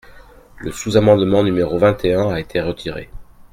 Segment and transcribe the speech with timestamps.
[0.57, 3.11] Le sous-amendement numéro vingt et un a été retiré.